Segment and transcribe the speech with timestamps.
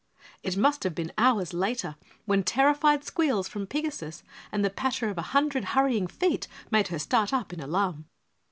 [0.41, 1.95] It must have been hours later
[2.25, 6.97] when terrified squeals from Pigasus and the patter of a hundred hurrying feet made her
[6.97, 8.05] start up in alarm.